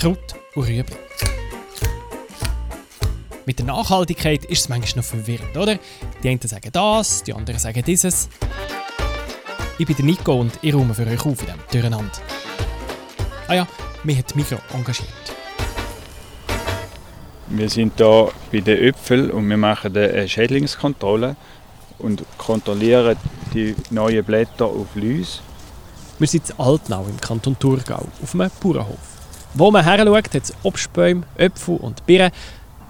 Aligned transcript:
Kraut 0.00 0.16
und 0.54 0.66
Rüebli. 0.66 0.96
Mit 3.44 3.58
der 3.58 3.66
Nachhaltigkeit 3.66 4.46
ist 4.46 4.60
es 4.60 4.68
manchmal 4.70 5.02
noch 5.02 5.04
verwirrend, 5.04 5.54
oder? 5.54 5.78
Die 6.22 6.28
einen 6.30 6.40
sagen 6.40 6.70
das, 6.72 7.22
die 7.22 7.34
anderen 7.34 7.58
sagen 7.58 7.82
dieses. 7.86 8.30
Ich 9.78 9.86
bin 9.86 9.94
der 9.94 10.06
Nico 10.06 10.40
und 10.40 10.58
ich 10.62 10.72
räume 10.72 10.94
für 10.94 11.06
euch 11.06 11.20
auf 11.20 11.42
in 11.42 11.48
diesem 11.48 11.60
Durcheinander. 11.70 12.12
Ah 13.46 13.54
ja, 13.56 13.68
mich 14.02 14.16
hat 14.16 14.34
Mikro 14.34 14.56
engagiert. 14.72 15.10
Wir 17.48 17.68
sind 17.68 17.92
hier 17.98 18.32
bei 18.50 18.60
den 18.60 18.78
Äpfeln 18.78 19.30
und 19.30 19.50
wir 19.50 19.58
machen 19.58 19.94
eine 19.94 20.26
Schädlingskontrolle 20.26 21.36
und 21.98 22.24
kontrollieren 22.38 23.18
die 23.52 23.76
neuen 23.90 24.24
Blätter 24.24 24.64
auf 24.64 24.86
Läuse. 24.94 25.40
Wir 26.18 26.26
sind 26.26 26.48
in 26.48 26.58
Altnau 26.58 27.04
im 27.06 27.20
Kanton 27.20 27.58
Thurgau 27.58 28.06
auf 28.22 28.34
einem 28.34 28.50
Bauernhof. 28.62 29.19
Wo 29.54 29.70
man 29.70 29.84
her 29.84 29.98
schaut, 29.98 30.34
hat 30.34 30.34
es 30.34 30.54
Obstbäume, 30.62 31.22
Äpfel 31.36 31.76
und 31.76 32.06
Birnen. 32.06 32.30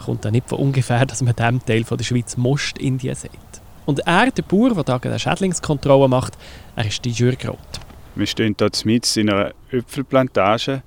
Kommt 0.05 0.24
da 0.24 0.30
nicht 0.30 0.48
von 0.48 0.59
ungefähr, 0.59 1.05
dass 1.06 1.23
man 1.23 1.34
diesem 1.34 1.64
Teil 1.64 1.84
von 1.84 1.96
der 1.96 2.05
Schweiz 2.05 2.37
Most-Indien 2.37 3.14
sagt. 3.14 3.60
Und 3.87 4.01
er, 4.01 4.30
der 4.30 4.42
Bauer, 4.42 4.74
der 4.84 5.01
hier 5.01 5.10
eine 5.10 5.18
Schädlingskontrolle 5.18 6.09
macht, 6.09 6.37
er 6.77 6.87
ist 6.87 7.04
die 7.04 7.10
Jürg 7.10 7.46
Roth. 7.46 7.80
Wir 8.15 8.27
stehen 8.27 8.56
hier 8.59 8.70
mitten 8.84 9.20
in 9.20 9.30
einer 9.30 9.52
Äpfelplantage 9.70 10.82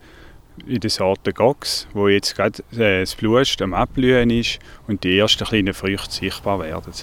in 0.67 0.79
der 0.79 0.89
Sorte 0.89 1.33
Gox, 1.33 1.87
wo 1.93 2.07
jetzt 2.07 2.35
gerade 2.35 2.61
äh, 2.73 3.01
das 3.01 3.15
Blust 3.15 3.61
am 3.61 3.73
Abblühen 3.73 4.29
ist 4.29 4.59
und 4.87 5.03
die 5.03 5.17
ersten 5.17 5.45
kleinen 5.45 5.73
Früchte 5.73 6.11
sichtbar 6.11 6.59
werden. 6.59 6.93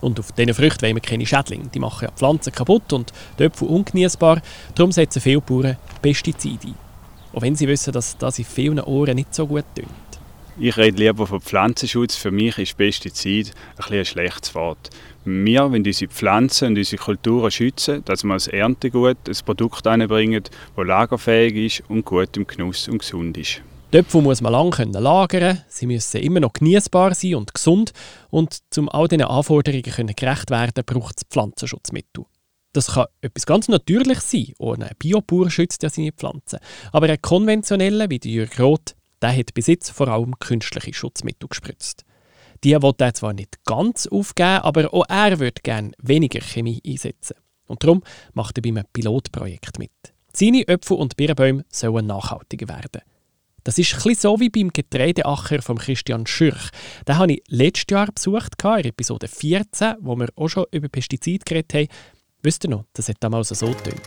Und 0.00 0.18
auf 0.18 0.32
diesen 0.32 0.54
Früchten 0.54 0.82
wollen 0.82 0.96
wir 0.96 1.02
keine 1.02 1.26
Schädlinge. 1.26 1.68
Die 1.68 1.78
machen 1.78 2.04
ja 2.04 2.10
die 2.10 2.18
Pflanzen 2.18 2.52
kaputt 2.52 2.92
und 2.92 3.12
die 3.38 3.44
Äpfel 3.44 3.68
ungenießbar. 3.68 4.42
Darum 4.74 4.92
setzen 4.92 5.22
viele 5.22 5.40
Bauern 5.40 5.76
Pestizide 6.02 6.68
ein. 6.68 6.85
Auch 7.36 7.42
wenn 7.42 7.54
sie 7.54 7.68
wissen, 7.68 7.92
dass 7.92 8.16
das 8.16 8.38
in 8.38 8.46
vielen 8.46 8.80
Ohren 8.80 9.16
nicht 9.16 9.34
so 9.34 9.46
gut 9.46 9.66
tönt. 9.74 9.90
Ich 10.58 10.74
rede 10.78 10.96
lieber 10.96 11.26
von 11.26 11.42
Pflanzenschutz. 11.42 12.16
Für 12.16 12.30
mich 12.30 12.56
ist 12.56 12.78
Pestizid 12.78 13.52
ein, 13.76 13.98
ein 13.98 14.06
schlechtes 14.06 14.54
Wort. 14.54 14.88
Wir 15.26 15.70
wollen 15.70 15.84
unsere 15.84 16.10
Pflanzen 16.10 16.68
und 16.68 16.78
unsere 16.78 17.02
Kulturen 17.02 17.50
schützen, 17.50 18.02
dass 18.06 18.24
wir 18.24 18.32
als 18.32 18.48
Erntegut 18.48 19.18
ein 19.28 19.36
Produkt 19.44 19.86
anbringen, 19.86 20.44
das 20.76 20.86
lagerfähig 20.86 21.80
ist 21.80 21.90
und 21.90 22.06
gut 22.06 22.34
im 22.38 22.46
Genuss 22.46 22.88
und 22.88 23.00
gesund 23.00 23.36
ist. 23.36 23.60
Äpfel 23.92 24.22
muss 24.22 24.40
man 24.40 24.52
lange 24.52 24.84
lagern, 24.98 25.62
sie 25.68 25.86
müssen 25.86 26.20
immer 26.20 26.40
noch 26.40 26.54
genießbar 26.54 27.14
sein 27.14 27.34
und 27.34 27.52
gesund 27.52 27.92
und 28.30 28.58
um 28.76 28.88
all 28.88 29.08
diesen 29.08 29.24
Anforderungen 29.24 29.82
gerecht 29.82 30.50
werden, 30.50 30.84
braucht 30.84 31.18
es 31.18 31.24
Pflanzenschutzmittel. 31.30 32.24
Das 32.76 32.88
kann 32.88 33.06
etwas 33.22 33.46
ganz 33.46 33.68
Natürliches 33.68 34.30
sein, 34.30 34.52
und 34.58 34.82
ein 34.82 34.94
Biobauer 34.98 35.48
schützt 35.48 35.82
ja 35.82 35.88
seine 35.88 36.12
Pflanzen. 36.12 36.58
Aber 36.92 37.08
ein 37.08 37.22
konventioneller, 37.22 38.10
wie 38.10 38.18
der 38.18 38.30
Jürg 38.30 38.60
Roth, 38.60 38.94
der 39.22 39.34
hat 39.34 39.54
bis 39.54 39.68
jetzt 39.68 39.90
vor 39.90 40.08
allem 40.08 40.38
künstliche 40.38 40.92
Schutzmittel 40.92 41.48
gespritzt. 41.48 42.04
Die 42.64 42.74
will 42.74 42.92
er 42.98 43.14
zwar 43.14 43.32
nicht 43.32 43.64
ganz 43.64 44.06
aufgeben, 44.06 44.60
aber 44.60 44.92
auch 44.92 45.06
er 45.08 45.38
würde 45.40 45.62
gerne 45.62 45.92
weniger 46.02 46.40
Chemie 46.40 46.82
einsetzen. 46.86 47.36
Und 47.66 47.82
darum 47.82 48.02
macht 48.34 48.58
er 48.58 48.62
bei 48.62 48.68
einem 48.68 48.84
Pilotprojekt 48.92 49.78
mit. 49.78 49.90
Seine 50.34 50.68
Äpfel 50.68 50.98
und 50.98 51.16
Birnbäume 51.16 51.64
sollen 51.70 52.06
nachhaltiger 52.06 52.68
werden. 52.68 53.00
Das 53.64 53.78
ist 53.78 54.06
ein 54.06 54.14
so 54.14 54.38
wie 54.38 54.50
beim 54.50 54.72
Getreideacher 54.72 55.60
von 55.60 55.78
Christian 55.78 56.26
Schürch. 56.26 56.70
Den 57.08 57.18
habe 57.18 57.32
ich 57.32 57.42
letztes 57.48 57.86
Jahr 57.90 58.12
besucht, 58.12 58.52
in 58.62 58.84
Episode 58.84 59.26
14, 59.26 59.94
wo 60.02 60.14
wir 60.14 60.28
auch 60.36 60.48
schon 60.48 60.66
über 60.70 60.88
Pestizide 60.88 61.44
geredet 61.44 61.74
haben. 61.74 61.88
Wisst 62.46 62.64
ihr 62.64 62.70
noch, 62.70 62.84
das 62.92 63.08
hat 63.08 63.16
damals 63.18 63.48
so 63.48 63.66
getönt. 63.66 64.00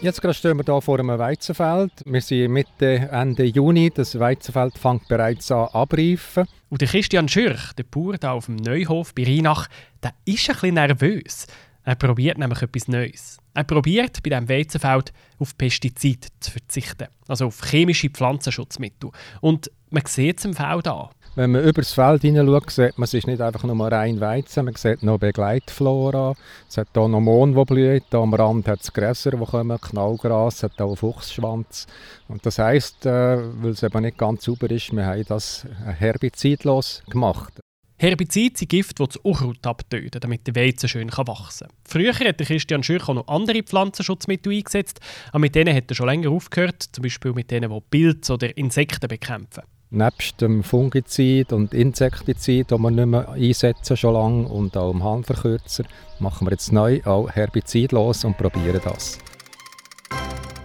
Jetzt 0.00 0.20
gerade 0.20 0.34
stehen 0.34 0.56
wir 0.56 0.64
hier 0.64 0.80
vor 0.80 0.98
einem 0.98 1.16
Weizenfeld. 1.16 1.92
Wir 2.04 2.20
sind 2.20 2.50
Mitte, 2.50 3.08
Ende 3.12 3.44
Juni. 3.44 3.88
Das 3.88 4.18
Weizenfeld 4.18 4.76
fängt 4.76 5.06
bereits 5.06 5.52
an 5.52 5.68
abreifen. 5.68 6.48
Und 6.70 6.80
der 6.80 6.88
Christian 6.88 7.28
Schürch, 7.28 7.72
der 7.74 7.84
Bauer 7.84 8.16
hier 8.20 8.32
auf 8.32 8.46
dem 8.46 8.56
Neuhof 8.56 9.14
bei 9.14 9.22
Rheinach, 9.22 9.68
der 10.02 10.12
ist 10.24 10.48
ein 10.48 10.54
bisschen 10.54 10.74
nervös. 10.74 11.46
Er 11.84 11.94
probiert 11.94 12.36
nämlich 12.36 12.62
etwas 12.62 12.88
Neues. 12.88 13.38
Er 13.54 13.62
probiert 13.62 14.20
bei 14.24 14.30
diesem 14.30 14.48
Weizenfeld 14.48 15.12
auf 15.38 15.56
Pestizide 15.56 16.26
zu 16.40 16.50
verzichten, 16.50 17.06
also 17.28 17.46
auf 17.46 17.62
chemische 17.62 18.10
Pflanzenschutzmittel. 18.10 19.12
Und 19.40 19.70
man 19.90 20.04
sieht 20.04 20.38
es 20.38 20.46
im 20.46 20.54
Feld 20.54 20.88
an. 20.88 21.10
Wenn 21.36 21.52
man 21.52 21.62
über 21.62 21.80
das 21.80 21.92
Feld 21.92 22.22
hineinschaut, 22.22 22.70
sieht 22.70 22.98
man, 22.98 23.04
es 23.04 23.14
ist 23.14 23.28
nicht 23.28 23.40
einfach 23.40 23.62
nur 23.62 23.92
rein 23.92 24.20
Weizen, 24.20 24.64
man 24.64 24.74
sieht 24.74 25.04
noch 25.04 25.18
Begleitflora. 25.18 26.34
Es 26.68 26.76
hat 26.76 26.88
hier 26.92 27.06
noch 27.06 27.20
Mohn, 27.20 27.54
die 27.54 27.64
blüht, 27.64 28.02
hier 28.10 28.18
am 28.18 28.34
Rand 28.34 28.66
hat 28.66 28.80
es 28.80 28.92
Gräser, 28.92 29.30
die 29.30 29.44
kommen, 29.44 29.80
Knallgras, 29.80 30.56
es 30.56 30.62
hat 30.64 30.80
einen 30.80 30.96
Fuchsschwanz. 30.96 31.86
Und 32.26 32.44
das 32.44 32.58
heisst, 32.58 33.06
äh, 33.06 33.38
weil 33.62 33.70
es 33.70 33.82
eben 33.84 34.02
nicht 34.02 34.18
ganz 34.18 34.44
sauber 34.44 34.68
ist, 34.72 34.92
wir 34.92 35.06
haben 35.06 35.24
das 35.28 35.66
herbizidlos 35.98 37.04
gemacht. 37.08 37.60
Herbizide 37.96 38.58
sind 38.58 38.68
Gifte, 38.68 39.04
die 39.04 39.08
das 39.08 39.16
Unkraut 39.18 39.64
abtöten, 39.64 40.20
damit 40.20 40.48
der 40.48 40.56
Weizen 40.56 40.88
schön 40.88 41.12
wachsen 41.12 41.68
kann. 41.68 41.76
Früher 41.84 42.12
hat 42.12 42.38
Christian 42.38 42.82
Schürch 42.82 43.08
auch 43.08 43.14
noch 43.14 43.28
andere 43.28 43.62
Pflanzenschutzmittel 43.62 44.52
eingesetzt, 44.52 44.98
aber 45.28 45.40
mit 45.40 45.54
denen 45.54 45.76
hat 45.76 45.90
er 45.90 45.94
schon 45.94 46.06
länger 46.06 46.30
aufgehört, 46.30 46.82
zum 46.90 47.02
Beispiel 47.02 47.34
mit 47.34 47.52
denen, 47.52 47.70
die 47.70 47.80
Pilze 47.88 48.32
oder 48.32 48.56
Insekten 48.56 49.06
bekämpfen. 49.06 49.62
Nebst 49.92 50.40
dem 50.40 50.62
Fungizid 50.62 51.52
und 51.52 51.74
Insektizid, 51.74 52.70
das 52.70 52.78
wir 52.78 52.92
nicht 52.92 53.06
mehr 53.06 53.28
einsetzen 53.30 53.96
schon 53.96 54.14
lange, 54.14 54.46
und 54.46 54.76
auch 54.76 54.92
dem 54.92 55.02
Harnverkürzer, 55.02 55.82
machen 56.20 56.46
wir 56.46 56.52
jetzt 56.52 56.72
neu 56.72 57.02
auch 57.04 57.28
herbizidlos 57.28 58.24
und 58.24 58.38
probieren 58.38 58.80
das. 58.84 59.18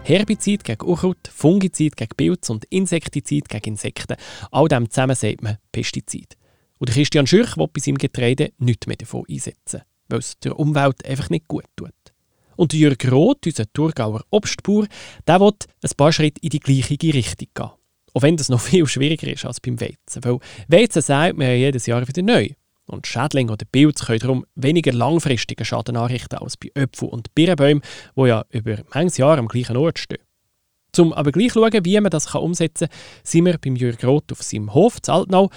Herbizid 0.04 0.64
gegen 0.64 0.86
Unkraut, 0.86 1.28
Fungizid 1.28 1.98
gegen 1.98 2.16
Pilze 2.16 2.54
und 2.54 2.66
Insektizid 2.66 3.50
gegen 3.50 3.72
Insekten. 3.72 4.16
All 4.52 4.68
dem 4.68 4.92
zusammen 4.92 5.16
sagt 5.16 5.42
man 5.42 5.58
Pestizid. 5.72 6.38
Und 6.78 6.92
Christian 6.92 7.26
Schürch 7.26 7.58
will 7.58 7.68
bei 7.74 7.82
seinem 7.82 7.98
Getreide 7.98 8.52
nichts 8.60 8.86
mehr 8.86 8.98
davon 8.98 9.24
einsetzen, 9.28 9.82
weil 10.08 10.20
es 10.20 10.38
der 10.38 10.60
Umwelt 10.60 11.04
einfach 11.04 11.32
nicht 11.32 11.48
gut 11.48 11.66
tut. 11.76 11.90
Und 12.58 12.74
Jürg 12.74 13.12
Roth, 13.12 13.48
unser 13.48 13.66
Thurgauer 13.74 14.24
Obstbauer, 14.30 14.86
der 15.26 15.40
will 15.40 15.54
ein 15.82 15.92
paar 15.98 16.12
Schritte 16.12 16.42
in 16.44 16.50
die 16.50 16.60
gleiche 16.60 16.94
Richtung 17.02 17.48
gehen. 17.56 17.72
Auch 18.16 18.24
wenn 18.24 18.38
das 18.38 18.50
noch 18.50 18.62
viel 18.62 18.88
schwieriger 18.88 19.28
ist 19.32 19.46
als 19.46 19.60
beim 19.60 19.80
Weizen. 19.80 20.24
Weil 20.24 20.40
Weizen 20.68 21.02
sagt 21.04 21.38
man 21.38 21.48
ja 21.48 21.54
jedes 21.54 21.86
Jahr 21.86 22.08
wieder 22.08 22.24
neu. 22.24 22.50
Und 22.88 23.08
Schädlinge 23.08 23.52
oder 23.52 23.66
Pilze 23.72 24.06
können 24.06 24.20
darum 24.20 24.46
weniger 24.56 24.94
langfristigen 24.94 25.66
Schaden 25.66 25.98
anrichten 25.98 26.38
als 26.38 26.56
bei 26.56 26.70
Äpfeln 26.76 27.12
und 27.12 27.34
Birnbäumen, 27.34 27.82
die 28.16 28.22
ja 28.28 28.46
über 28.52 28.78
manches 28.94 29.18
Jahr 29.18 29.38
am 29.38 29.48
gleichen 29.48 29.76
Ort 29.76 30.00
stehen. 30.00 30.22
Um 30.98 31.12
aber 31.12 31.32
gleich 31.32 31.52
zu 31.52 31.60
schauen, 31.60 31.84
wie 31.86 32.00
man 32.00 32.12
das 32.12 32.34
umsetzen 32.34 32.88
kann, 32.88 32.98
sind 33.24 33.46
wir 33.46 33.58
beim 33.58 33.76
Jürg 33.76 34.04
Roth 34.04 34.32
auf 34.32 34.44
seinem 34.44 34.74
Hof 34.74 35.02
zu 35.02 35.12
Altnau. 35.12 35.50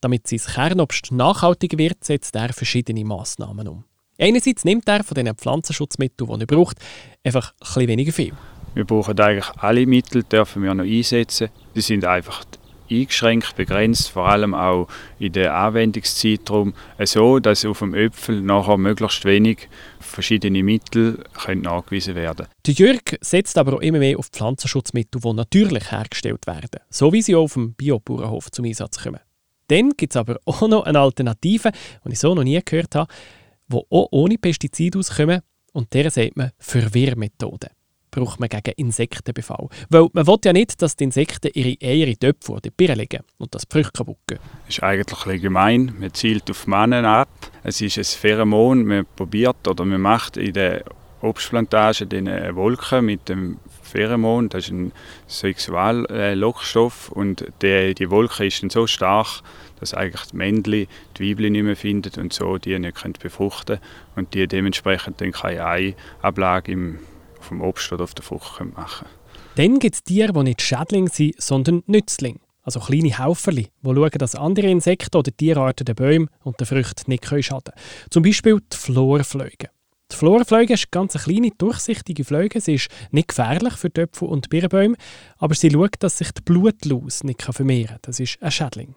Damit 0.00 0.28
sein 0.28 0.38
Kernobst 0.38 1.10
nachhaltiger 1.10 1.76
wird, 1.76 2.04
setzt 2.04 2.36
er 2.36 2.52
verschiedene 2.52 3.04
Massnahmen 3.04 3.66
um. 3.68 3.84
Einerseits 4.18 4.64
nimmt 4.64 4.88
er 4.88 5.04
von 5.04 5.16
den 5.16 5.34
Pflanzenschutzmitteln, 5.34 6.30
die 6.32 6.40
er 6.44 6.46
braucht, 6.46 6.78
einfach 7.24 7.52
ein 7.52 7.58
bisschen 7.60 7.88
weniger 7.88 8.12
viel. 8.12 8.32
Wir 8.76 8.84
brauchen 8.84 9.18
eigentlich 9.18 9.48
alle 9.56 9.86
Mittel, 9.86 10.22
dürfen 10.22 10.62
wir 10.62 10.74
noch 10.74 10.84
einsetzen. 10.84 11.48
Die 11.74 11.80
sind 11.80 12.04
einfach 12.04 12.44
eingeschränkt, 12.90 13.56
begrenzt, 13.56 14.10
vor 14.10 14.28
allem 14.28 14.52
auch 14.52 14.88
in 15.18 15.32
der 15.32 15.54
Anwendungszeitraum, 15.54 16.74
so 17.04 17.38
dass 17.38 17.64
auf 17.64 17.78
dem 17.78 17.94
Äpfel 17.94 18.42
nachher 18.42 18.76
möglichst 18.76 19.24
wenig 19.24 19.70
verschiedene 19.98 20.62
Mittel 20.62 21.24
können 21.42 21.62
nachgewiesen 21.62 22.16
werden 22.16 22.48
Der 22.66 22.74
Jürg 22.74 23.16
setzt 23.22 23.56
aber 23.56 23.76
auch 23.76 23.80
immer 23.80 23.98
mehr 23.98 24.18
auf 24.18 24.26
Pflanzenschutzmittel, 24.26 25.22
die 25.22 25.32
natürlich 25.32 25.90
hergestellt 25.90 26.46
werden, 26.46 26.80
so 26.90 27.14
wie 27.14 27.22
sie 27.22 27.34
auch 27.34 27.44
auf 27.44 27.54
dem 27.54 27.72
Biobauernhof 27.72 28.50
zum 28.50 28.66
Einsatz 28.66 29.02
kommen. 29.02 29.20
Dann 29.68 29.92
gibt 29.96 30.12
es 30.12 30.18
aber 30.18 30.36
auch 30.44 30.68
noch 30.68 30.84
eine 30.84 31.00
Alternative, 31.00 31.72
die 32.04 32.12
ich 32.12 32.18
so 32.18 32.34
noch 32.34 32.44
nie 32.44 32.60
gehört 32.62 32.94
habe, 32.94 33.10
die 33.68 33.76
auch 33.76 34.08
ohne 34.10 34.36
Pestizide 34.36 34.98
auskommen 34.98 35.40
und 35.72 35.94
der 35.94 36.10
sagt 36.10 36.36
man 36.36 36.50
Verwirrmethode 36.58 37.70
braucht 38.16 38.40
man 38.40 38.48
gegen 38.48 38.72
Insektenbefall. 38.76 39.68
Weil 39.90 40.08
man 40.12 40.26
will 40.26 40.38
ja 40.44 40.52
nicht, 40.52 40.80
dass 40.80 40.96
die 40.96 41.04
Insekten 41.04 41.50
ihre 41.52 41.76
Eier 41.82 42.06
in 42.06 42.18
Töpfe 42.18 42.52
oder 42.52 42.70
Birnen 42.70 42.96
legen 42.96 43.20
und 43.38 43.54
das 43.54 43.64
Früchte 43.70 43.92
kaputt 43.92 44.18
gehen. 44.26 44.38
Das 44.66 44.76
ist 44.76 44.82
eigentlich 44.82 45.26
ein 45.26 45.40
gemein. 45.40 45.94
Man 46.00 46.12
zielt 46.14 46.50
auf 46.50 46.66
Männer 46.66 47.04
ab. 47.04 47.28
Es 47.62 47.80
ist 47.80 47.98
ein 47.98 48.04
Pheromon. 48.04 48.84
Man 48.86 49.06
probiert 49.16 49.68
oder 49.68 49.84
man 49.84 50.00
macht 50.00 50.38
in 50.38 50.54
der 50.54 50.84
Obstplantage 51.20 52.06
eine 52.10 52.56
Wolke 52.56 53.02
mit 53.02 53.28
dem 53.28 53.58
Pheromon. 53.82 54.48
Das 54.48 54.64
ist 54.64 54.70
ein 54.70 54.92
Sexuallockstoff. 55.28 57.10
Und 57.10 57.44
die, 57.60 57.94
die 57.94 58.10
Wolke 58.10 58.46
ist 58.46 58.62
dann 58.62 58.70
so 58.70 58.86
stark, 58.86 59.42
dass 59.78 59.92
eigentlich 59.92 60.30
die 60.32 60.36
Männchen 60.36 60.86
die 61.18 61.30
Weibchen 61.30 61.52
nicht 61.52 61.62
mehr 61.64 61.76
finden 61.76 62.18
und 62.18 62.32
so 62.32 62.56
die 62.56 62.78
nicht 62.78 63.18
befruchten 63.18 63.76
können 63.76 63.90
und 64.14 64.32
die 64.32 64.46
dementsprechend 64.46 65.20
dann 65.20 65.32
keine 65.32 65.66
Eiablage 66.22 66.72
im 66.72 66.98
dem 67.48 67.60
Obst 67.60 67.92
oder 67.92 68.04
auf 68.04 68.14
der 68.14 68.24
Frucht 68.24 68.60
machen 68.74 69.06
Dann 69.56 69.78
gibt 69.78 69.94
es 69.94 70.04
Tiere, 70.04 70.32
die 70.32 70.42
nicht 70.42 70.62
Schädlinge 70.62 71.10
sind, 71.10 71.40
sondern 71.40 71.82
Nützlinge. 71.86 72.40
Also 72.62 72.80
kleine 72.80 73.16
Hauferli, 73.16 73.68
die 73.82 73.94
schauen, 73.94 74.10
dass 74.18 74.34
andere 74.34 74.66
Insekten 74.68 75.16
oder 75.16 75.30
Tierarten 75.34 75.84
den 75.84 75.94
Bäumen 75.94 76.28
und 76.42 76.58
den 76.58 76.66
Früchten 76.66 77.10
nicht 77.10 77.24
schaden 77.24 77.44
können. 77.44 78.10
Zum 78.10 78.22
Beispiel 78.24 78.60
die 78.72 78.76
Florfliegen. 78.76 79.68
Die 80.10 80.16
Florafliege 80.16 80.74
ist 80.74 80.92
ganz 80.92 81.16
eine 81.16 81.24
kleine, 81.24 81.50
durchsichtige 81.58 82.24
Fliege. 82.24 82.60
Sie 82.60 82.74
ist 82.74 82.88
nicht 83.10 83.28
gefährlich 83.28 83.74
für 83.74 83.92
Äpfel 83.94 84.28
und 84.28 84.48
Birnbäume, 84.50 84.96
aber 85.38 85.54
sie 85.54 85.70
schaut, 85.70 85.96
dass 85.98 86.18
sich 86.18 86.30
die 86.32 86.42
Blutlaus 86.42 87.24
nicht 87.24 87.42
vermehren 87.42 87.88
kann. 87.88 87.98
Das 88.02 88.20
ist 88.20 88.40
ein 88.40 88.52
Schädling. 88.52 88.94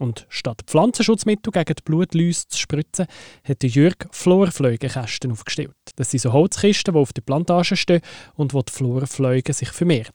Und 0.00 0.26
statt 0.30 0.62
Pflanzenschutzmittel 0.66 1.52
gegen 1.52 1.74
die 1.74 1.82
Blutläuse 1.84 2.48
zu 2.48 2.58
spritzen, 2.58 3.06
hat 3.44 3.62
Jürg 3.62 4.08
Florfleugenkästen 4.10 5.30
aufgestellt. 5.30 5.74
Das 5.96 6.10
sind 6.10 6.20
so 6.20 6.32
Holzkisten, 6.32 6.94
die 6.94 6.98
auf 6.98 7.12
der 7.12 7.20
Plantage 7.20 7.76
stehen 7.76 8.00
und 8.34 8.54
wo 8.54 8.62
die 8.62 8.72
Florfleuge 8.72 9.52
sich 9.52 9.68
vermehrt. 9.68 10.14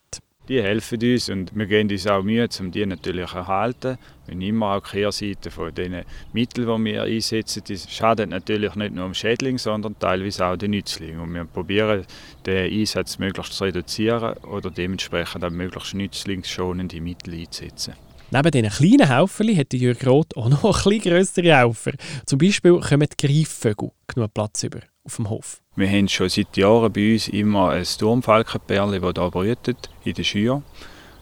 Die 0.50 0.62
helfen 0.62 1.00
uns 1.04 1.30
und 1.30 1.56
wir 1.56 1.68
geben 1.68 1.92
uns 1.92 2.08
auch 2.08 2.24
Mühe, 2.24 2.50
um 2.60 2.72
die 2.72 2.84
natürlich 2.86 3.30
zu 3.30 3.38
erhalten. 3.38 4.00
Wir 4.26 4.48
immer 4.48 4.76
auch 4.76 4.84
die 4.84 4.90
Kehrseite 4.90 5.52
von 5.52 5.74
den 5.74 6.04
Mitteln, 6.34 6.68
die 6.68 6.92
wir 6.92 7.04
einsetzen, 7.04 7.64
die 7.68 7.78
schaden 7.78 8.32
natürlich 8.32 8.74
nicht 8.74 8.96
nur 8.96 9.06
dem 9.06 9.14
Schädling, 9.14 9.60
sondern 9.60 10.00
teilweise 10.00 10.48
auch 10.48 10.56
den 10.56 10.72
Nützlingen. 10.72 11.20
Und 11.20 11.34
wir 11.36 11.46
probieren, 11.46 12.06
den 12.48 12.74
Einsatz 12.74 13.20
möglichst 13.20 13.54
zu 13.54 13.66
reduzieren 13.66 14.36
oder 14.38 14.72
dementsprechend 14.72 15.44
auch 15.44 15.52
möglichst 15.52 15.94
nützlingsschonende 15.94 17.02
Mittel 17.02 17.36
einzusetzen. 17.36 17.94
Neben 18.36 18.52
diesen 18.52 18.70
kleinen 18.70 19.18
Häufern 19.18 19.58
hat 19.58 19.74
Jürg 19.74 20.06
Roth 20.06 20.36
auch 20.36 20.50
noch 20.50 20.86
ein 20.86 21.00
grössere 21.00 21.56
Helfer. 21.56 21.94
Zum 22.26 22.38
Beispiel 22.38 22.82
kommen 22.82 23.08
die 23.08 23.28
Greifvögel 23.28 23.92
genug 24.08 24.34
Platz 24.34 24.64
über 24.64 24.80
auf 25.06 25.16
dem 25.16 25.30
Hof. 25.30 25.62
Wir 25.78 25.88
haben 25.88 26.10
schon 26.10 26.28
seit 26.28 26.58
Jahren 26.58 26.92
bei 26.92 27.14
uns 27.14 27.30
immer 27.30 27.70
ein 27.70 27.86
Turmfalkenperle, 27.86 29.00
das 29.00 29.14
hier 29.16 29.32
brütet, 29.32 29.90
in 30.04 30.14
der 30.16 30.24
Schür. 30.24 30.64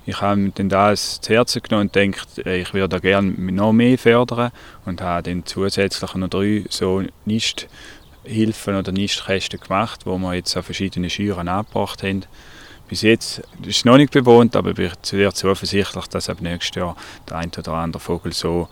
Ich 0.08 0.22
habe 0.22 0.38
mir 0.38 0.52
das 0.52 1.22
zu 1.22 1.34
Herzen 1.34 1.62
genommen 1.62 1.90
und 1.90 1.94
gedacht, 1.94 2.48
ich 2.48 2.74
würde 2.74 2.90
da 2.90 2.98
gerne 2.98 3.30
noch 3.30 3.74
mehr 3.74 4.00
fördern 4.00 4.52
und 4.86 5.00
habe 5.00 5.30
dann 5.30 5.46
zusätzlich 5.46 6.16
noch 6.16 6.30
drei 6.30 6.66
so 6.70 7.04
Nisthilfen 7.26 8.76
oder 8.76 8.92
Nistkästen 8.92 9.60
gemacht, 9.60 10.08
wo 10.08 10.18
wir 10.18 10.34
jetzt 10.34 10.58
an 10.58 10.64
verschiedenen 10.64 11.12
Schüren 11.12 11.48
angebracht 11.48 12.02
haben. 12.02 12.26
Bis 12.88 13.02
jetzt 13.02 13.40
ist 13.62 13.78
es 13.78 13.86
noch 13.86 13.98
nicht 13.98 14.12
bewohnt, 14.12 14.56
aber 14.56 14.72
ich 14.72 14.76
bin 14.76 14.92
sehr 15.02 15.34
zuversichtlich, 15.34 16.08
dass 16.08 16.30
ab 16.30 16.42
nächstes 16.42 16.76
Jahr 16.76 16.96
der 17.30 17.38
ein 17.38 17.52
oder 17.58 17.74
andere 17.74 18.02
Vogel 18.02 18.34
so 18.34 18.68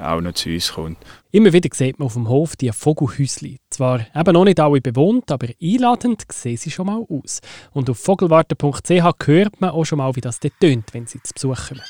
auch 0.00 0.20
noch 0.20 0.32
zu 0.32 0.50
uns 0.50 0.72
kommt. 0.72 0.98
Immer 1.30 1.52
wieder 1.52 1.68
sieht 1.72 1.98
man 1.98 2.06
auf 2.06 2.14
dem 2.14 2.28
Hof 2.28 2.56
die 2.56 2.70
Vogelhäuschen. 2.72 3.58
Zwar 3.70 4.06
eben 4.14 4.32
noch 4.32 4.44
nicht 4.44 4.60
alle 4.60 4.80
bewohnt, 4.80 5.30
aber 5.30 5.48
einladend 5.62 6.24
sehen 6.32 6.56
sie 6.56 6.70
schon 6.70 6.86
mal 6.86 7.04
aus. 7.08 7.40
Und 7.72 7.90
auf 7.90 7.98
vogelwarte.ch 7.98 9.26
hört 9.26 9.60
man 9.60 9.70
auch 9.70 9.84
schon 9.84 9.98
mal, 9.98 10.14
wie 10.16 10.20
das 10.20 10.40
dort 10.40 10.58
tönt, 10.60 10.92
wenn 10.92 11.06
sie 11.06 11.22
zu 11.22 11.34
Besuch 11.34 11.68
kommen. 11.68 11.82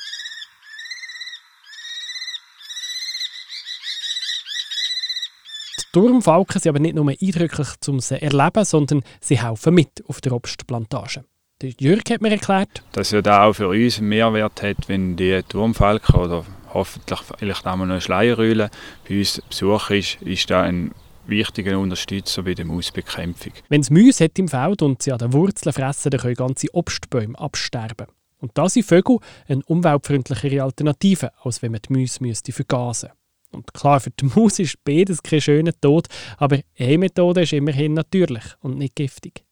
Die 5.81 5.93
Turmfalken 5.93 6.61
sind 6.61 6.71
aber 6.71 6.79
nicht 6.79 6.95
nur 6.95 7.09
eindrücklich 7.09 7.69
zum 7.81 8.01
sie 8.01 8.23
erleben, 8.23 8.65
sondern 8.65 9.03
sie 9.21 9.43
helfen 9.43 9.75
mit 9.75 10.05
auf 10.07 10.21
der 10.21 10.33
Obstplantage. 10.33 11.25
Der 11.63 11.73
Jürg 11.79 12.09
hat 12.09 12.23
mir 12.23 12.31
erklärt, 12.31 12.83
dass 12.93 13.11
ja 13.11 13.21
da 13.21 13.45
auch 13.45 13.53
für 13.53 13.69
uns 13.69 13.99
einen 13.99 14.09
Mehrwert 14.09 14.63
hat, 14.63 14.89
wenn 14.89 15.17
die 15.17 15.43
Turmfalken 15.47 16.15
oder 16.15 16.47
hoffentlich 16.73 17.21
vielleicht 17.21 17.67
auch 17.67 17.77
mal 17.77 17.85
noch 17.85 17.93
eine 17.93 18.01
Schleierröhle 18.01 18.71
bei 19.07 19.19
uns 19.19 19.43
Besuch 19.47 19.91
ist, 19.91 20.23
ist 20.23 20.49
da 20.49 20.63
ein 20.63 20.93
wichtiger 21.27 21.79
Unterstützer 21.79 22.45
bei 22.45 22.55
der 22.55 22.65
Mausbekämpfung. 22.65 23.53
Wenn 23.69 23.83
es 23.83 23.91
Mäuse 23.91 24.25
hat 24.25 24.39
im 24.39 24.49
Feld 24.49 24.81
und 24.81 25.03
sie 25.03 25.13
an 25.13 25.19
den 25.19 25.35
Wurzeln 25.35 25.75
fressen, 25.75 26.11
dann 26.11 26.21
können 26.21 26.35
ganze 26.35 26.69
Obstbäume 26.73 27.39
absterben. 27.39 28.07
Und 28.39 28.53
da 28.57 28.67
sind 28.71 28.87
Vögel 28.87 29.19
eine 29.47 29.63
umweltfreundlichere 29.67 30.63
Alternative, 30.63 31.31
als 31.43 31.61
wenn 31.61 31.73
man 31.73 31.83
die 31.87 31.93
Mäuse 31.93 32.23
müsste 32.23 32.53
vergasen 32.53 33.11
Und 33.53 33.75
klar, 33.75 34.01
für 34.01 34.13
die 34.13 34.25
Maus 34.35 34.59
ist 34.61 34.83
beides 34.83 35.23
kein 35.23 35.43
schöner 35.43 35.79
Tod, 35.79 36.07
aber 36.39 36.61
eine 36.79 36.97
Methode 36.97 37.43
ist 37.43 37.53
immerhin 37.53 37.93
natürlich 37.93 38.45
und 38.61 38.79
nicht 38.79 38.97
giftig. 38.97 39.45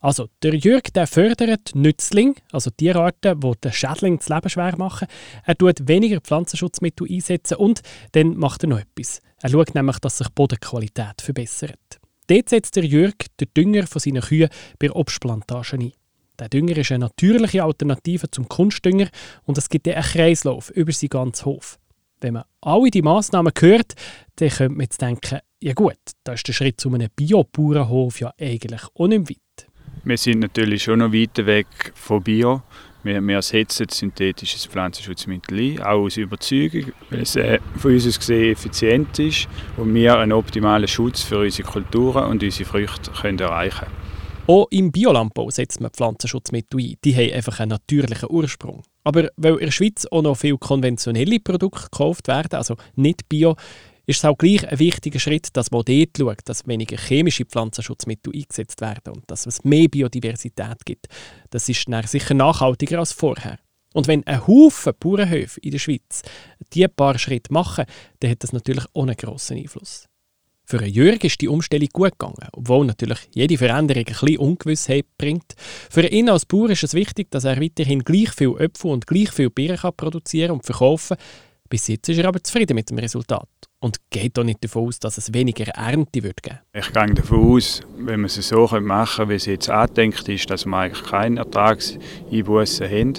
Also, 0.00 0.28
der 0.42 0.54
Jürg 0.54 0.92
der 0.92 1.06
fördert 1.06 1.74
Nützling, 1.74 2.36
also 2.52 2.70
Tierarten, 2.70 3.40
die 3.40 3.52
den 3.64 3.72
Schädling 3.72 4.18
das 4.18 4.28
Leben 4.28 4.48
schwer 4.48 4.76
machen. 4.76 5.08
Er 5.44 5.56
tut 5.56 5.88
weniger 5.88 6.20
Pflanzenschutzmittel 6.20 7.06
einsetzen 7.10 7.56
und 7.56 7.80
dann 8.12 8.36
macht 8.36 8.64
er 8.64 8.68
noch 8.68 8.80
etwas. 8.80 9.20
Er 9.42 9.50
schaut 9.50 9.74
nämlich, 9.74 9.98
dass 9.98 10.18
sich 10.18 10.28
die 10.28 10.34
Bodenqualität 10.34 11.22
verbessert. 11.22 11.78
Dort 12.26 12.48
setzt 12.48 12.76
der 12.76 12.84
Jürg 12.84 13.14
den 13.40 13.48
Dünger 13.56 13.86
von 13.86 14.00
seinen 14.00 14.22
Kühen 14.22 14.48
bei 14.78 14.90
Obstplantagen 14.90 15.80
ein. 15.80 15.92
Der 16.38 16.48
Dünger 16.48 16.76
ist 16.76 16.92
eine 16.92 17.06
natürliche 17.06 17.64
Alternative 17.64 18.30
zum 18.30 18.48
Kunstdünger 18.48 19.08
und 19.44 19.56
es 19.56 19.68
gibt 19.68 19.88
einen 19.88 20.02
Kreislauf 20.02 20.70
über 20.70 20.92
seinen 20.92 21.10
ganzen 21.10 21.46
Hof. 21.46 21.78
Wenn 22.20 22.34
man 22.34 22.44
alle 22.60 22.90
die 22.90 23.02
Massnahmen 23.02 23.52
hört, 23.58 23.94
dann 24.36 24.48
könnte 24.48 24.74
man 24.74 24.80
jetzt 24.80 25.00
denken, 25.00 25.38
ja 25.60 25.72
gut, 25.72 25.98
da 26.24 26.32
ist 26.32 26.46
der 26.46 26.52
Schritt 26.52 26.80
zu 26.80 26.92
einem 26.92 27.08
Bio-Bauernhof 27.14 28.20
ja 28.20 28.32
eigentlich 28.38 28.82
auch 28.94 29.06
nicht 29.06 29.30
weit. 29.30 29.45
Wir 30.06 30.16
sind 30.16 30.38
natürlich 30.38 30.84
schon 30.84 31.00
noch 31.00 31.12
weit 31.12 31.44
weg 31.46 31.66
von 31.96 32.22
Bio. 32.22 32.62
Wir, 33.02 33.20
wir 33.20 33.34
ersetzen 33.34 33.88
synthetisches 33.90 34.64
Pflanzenschutzmittel 34.64 35.58
ein, 35.58 35.82
auch 35.82 36.04
aus 36.04 36.16
Überzeugung, 36.16 36.92
weil 37.10 37.22
es 37.22 37.34
äh, 37.34 37.58
von 37.76 37.92
uns 37.92 38.16
gesehen 38.16 38.52
effizient 38.52 39.18
ist 39.18 39.48
und 39.76 39.92
wir 39.92 40.16
einen 40.16 40.30
optimalen 40.30 40.86
Schutz 40.86 41.24
für 41.24 41.40
unsere 41.40 41.68
Kulturen 41.68 42.26
und 42.26 42.40
unsere 42.40 42.68
Früchte 42.68 43.10
können 43.10 43.40
erreichen 43.40 43.80
können. 43.80 43.90
Auch 44.46 44.68
im 44.70 44.92
Biolandbau 44.92 45.50
setzt 45.50 45.80
man 45.80 45.90
Pflanzenschutzmittel 45.90 46.78
ein. 46.78 46.94
Die 47.04 47.16
haben 47.16 47.32
einfach 47.32 47.58
einen 47.58 47.70
natürlichen 47.70 48.30
Ursprung. 48.30 48.84
Aber 49.02 49.28
weil 49.36 49.54
in 49.54 49.66
der 49.66 49.72
Schweiz 49.72 50.06
auch 50.12 50.22
noch 50.22 50.36
viele 50.36 50.56
konventionelle 50.56 51.40
Produkte 51.40 51.82
gekauft 51.90 52.28
werden, 52.28 52.54
also 52.56 52.76
nicht 52.94 53.28
Bio, 53.28 53.56
ist 54.06 54.18
es 54.18 54.24
auch 54.24 54.38
gleich 54.38 54.66
ein 54.66 54.78
wichtiger 54.78 55.18
Schritt, 55.18 55.48
dass 55.56 55.70
man 55.70 55.82
dort 55.84 56.16
schaut, 56.16 56.38
dass 56.44 56.66
weniger 56.66 56.96
chemische 56.96 57.44
Pflanzenschutzmittel 57.44 58.32
eingesetzt 58.34 58.80
werden 58.80 59.14
und 59.14 59.30
dass 59.30 59.46
es 59.46 59.64
mehr 59.64 59.88
Biodiversität 59.88 60.84
gibt. 60.84 61.08
Das 61.50 61.68
ist 61.68 61.88
dann 61.88 62.06
sicher 62.06 62.34
nachhaltiger 62.34 63.00
als 63.00 63.12
vorher. 63.12 63.58
Und 63.92 64.06
wenn 64.06 64.26
ein 64.26 64.46
Haufen 64.46 64.92
Bauernhöfe 64.98 65.58
in 65.60 65.72
der 65.72 65.78
Schweiz 65.78 66.22
diese 66.72 66.88
paar 66.88 67.18
Schritte 67.18 67.52
machen, 67.52 67.86
dann 68.20 68.30
hat 68.30 68.42
das 68.42 68.52
natürlich 68.52 68.84
einen 68.94 69.16
grossen 69.16 69.56
Einfluss. 69.56 70.06
Für 70.68 70.84
Jürg 70.84 71.22
ist 71.24 71.40
die 71.40 71.48
Umstellung 71.48 71.88
gut 71.92 72.18
gegangen, 72.18 72.48
obwohl 72.52 72.86
natürlich 72.86 73.20
jede 73.34 73.56
Veränderung 73.56 74.04
ein 74.04 74.12
bisschen 74.12 74.38
Ungewissheit 74.38 75.06
bringt. 75.16 75.54
Für 75.90 76.06
ihn 76.06 76.28
als 76.28 76.44
Bauer 76.44 76.70
ist 76.70 76.82
es 76.82 76.94
wichtig, 76.94 77.30
dass 77.30 77.44
er 77.44 77.60
weiterhin 77.60 78.02
gleich 78.02 78.30
viel 78.30 78.56
Äpfel 78.58 78.90
und 78.90 79.06
gleich 79.06 79.30
viel 79.30 79.48
Bier 79.48 79.76
produzieren 79.96 80.50
und 80.52 80.64
verkaufen 80.64 81.16
kann. 81.16 81.26
Bis 81.68 81.86
jetzt 81.88 82.08
ist 82.08 82.18
er 82.18 82.26
aber 82.26 82.42
zufrieden 82.42 82.74
mit 82.74 82.90
dem 82.90 82.98
Resultat 82.98 83.48
und 83.86 83.98
geht 84.10 84.36
auch 84.36 84.42
nicht 84.42 84.64
davon 84.64 84.88
aus, 84.88 84.98
dass 84.98 85.16
es 85.16 85.32
weniger 85.32 85.68
Ernte 85.68 86.24
wird 86.24 86.42
geben 86.42 86.58
Ich 86.72 86.92
gehe 86.92 87.14
davon 87.14 87.56
aus, 87.56 87.82
wenn 87.96 88.20
man 88.20 88.26
es 88.26 88.34
so 88.34 88.66
machen 88.80 89.16
könnte, 89.16 89.30
wie 89.30 89.36
es 89.36 89.46
jetzt 89.46 89.70
angedenkt 89.70 90.28
ist, 90.28 90.50
dass 90.50 90.66
wir 90.66 90.76
eigentlich 90.76 91.04
keine 91.04 91.38
Ertragseinbußen 91.38 92.90
haben. 92.90 93.14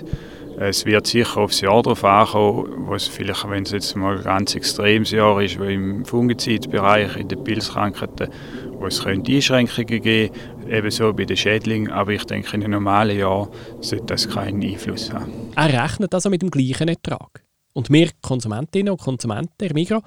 Es 0.59 0.86
wird 0.86 1.07
sicher 1.07 1.38
aufs 1.38 1.62
Jahr 1.62 1.81
darauf 1.83 2.03
ankommen, 2.03 2.88
wo 2.88 2.95
es 2.95 3.07
vielleicht, 3.07 3.50
wenn 3.50 3.63
es 3.63 3.71
jetzt 3.71 3.95
mal 3.95 4.17
ein 4.17 4.24
ganz 4.24 4.55
extremes 4.55 5.12
Jahr 5.12 5.41
ist, 5.41 5.57
wie 5.59 5.74
im 5.74 6.03
Fungizidbereich, 6.03 7.15
in 7.15 7.29
den 7.29 7.43
Pilzkrankheiten, 7.43 8.29
wo 8.74 8.88
es 8.88 9.03
könnte 9.03 9.31
Einschränkungen 9.31 10.01
geben 10.01 10.33
ebenso 10.67 11.13
bei 11.13 11.24
den 11.24 11.38
Schädlingen. 11.38 11.91
Aber 11.91 12.12
ich 12.12 12.25
denke, 12.25 12.55
in 12.55 12.63
einem 12.63 12.71
normalen 12.71 13.17
Jahr 13.17 13.50
sollte 13.79 14.07
das 14.07 14.27
keinen 14.27 14.62
Einfluss 14.62 15.13
haben. 15.13 15.31
Er 15.55 15.83
rechnet 15.83 16.13
also 16.13 16.29
mit 16.29 16.41
dem 16.41 16.51
gleichen 16.51 16.89
Ertrag. 16.89 17.43
Und 17.74 17.89
wir 17.91 18.09
Konsumentinnen 18.21 18.91
und 18.91 19.00
Konsumenten 19.00 19.67
im 19.67 19.74
Migros 19.74 20.01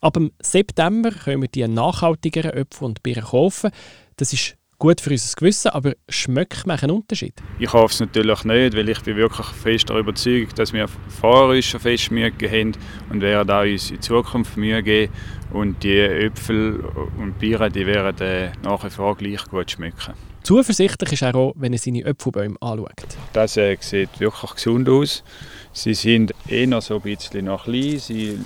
Ab 0.00 0.18
September 0.40 1.10
können 1.10 1.42
wir 1.42 1.48
die 1.48 1.66
nachhaltigeren 1.66 2.52
Äpfel 2.52 2.84
und 2.84 3.02
Birnen 3.02 3.24
kaufen. 3.24 3.70
Das 4.16 4.32
ist 4.32 4.56
gut 4.78 5.00
für 5.00 5.10
unser 5.10 5.34
Gewissen, 5.36 5.68
aber 5.68 5.94
schmeckt 6.08 6.66
man 6.66 6.78
einen 6.78 6.90
Unterschied? 6.90 7.34
Ich 7.58 7.72
hoffe 7.72 7.94
es 7.94 8.00
natürlich 8.00 8.44
nicht, 8.44 8.76
weil 8.76 8.88
ich 8.90 9.00
bin 9.00 9.16
wirklich 9.16 9.46
fest 9.46 9.88
darüber 9.88 10.10
überzeugt, 10.10 10.58
dass 10.58 10.74
wir 10.74 10.86
vorher 10.88 11.56
uns 11.56 11.64
schon 11.64 11.80
fest 11.80 12.10
Mühe 12.10 12.30
haben 12.30 12.72
und 13.10 13.22
werden 13.22 13.50
auch 13.50 13.62
uns 13.62 13.90
in 13.90 14.02
Zukunft 14.02 14.58
Mühe 14.58 14.82
geben. 14.82 15.12
Und 15.50 15.82
die 15.82 15.98
Äpfel 15.98 16.80
und 17.18 17.38
Birnen, 17.38 17.72
die 17.72 17.86
werden 17.86 18.20
äh, 18.20 18.52
nach 18.62 18.84
wie 18.84 18.90
vor 18.90 19.16
gleich 19.16 19.44
gut 19.46 19.70
schmecken. 19.70 20.12
Zuversichtlich 20.42 21.12
ist 21.12 21.22
er 21.22 21.34
auch, 21.34 21.54
wenn 21.56 21.72
er 21.72 21.78
seine 21.78 22.04
Äpfelbäume 22.04 22.56
anschaut. 22.60 23.16
Das 23.32 23.56
äh, 23.56 23.76
sieht 23.80 24.20
wirklich 24.20 24.54
gesund 24.54 24.88
aus. 24.88 25.24
Sie 25.72 25.94
sind 25.94 26.34
eher 26.46 26.80
so 26.82 26.96
ein 26.96 27.00
bisschen 27.00 27.46
noch 27.46 27.64
klein. 27.64 27.98
Sie 27.98 28.38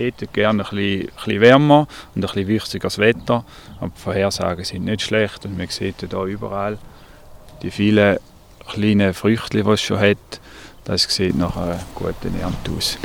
hätte 0.00 0.26
gerne 0.26 0.64
ein 0.64 0.68
bisschen, 0.68 1.40
wärmer 1.40 1.86
und 2.14 2.24
ein 2.24 2.26
bisschen 2.26 2.48
wichtigeres 2.48 2.98
Wetter. 2.98 3.44
Aber 3.78 3.92
die 3.94 4.00
Vorhersagen 4.00 4.64
sind 4.64 4.84
nicht 4.84 5.02
schlecht 5.02 5.44
und 5.44 5.56
man 5.56 5.68
sieht 5.68 5.96
hier 6.00 6.22
überall 6.22 6.78
die 7.62 7.70
vielen 7.70 8.18
kleinen 8.66 9.14
Früchte, 9.14 9.62
die 9.62 9.70
es 9.70 9.80
schon 9.80 10.00
hat. 10.00 10.40
Das 10.84 11.02
sieht 11.02 11.36
nach 11.36 11.56
einer 11.56 11.78
guten 11.94 12.38
Ernte 12.40 12.70
aus. 12.76 12.98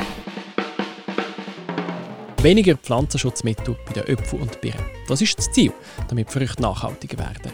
Weniger 2.41 2.77
Pflanzenschutzmittel 2.77 3.75
bei 3.87 3.93
den 3.93 4.07
Äpfeln 4.07 4.43
und 4.43 4.61
Birnen. 4.61 4.85
Das 5.07 5.21
ist 5.21 5.37
das 5.37 5.51
Ziel, 5.51 5.73
damit 6.07 6.29
die 6.29 6.33
Früchte 6.33 6.61
nachhaltiger 6.61 7.17
werden. 7.17 7.51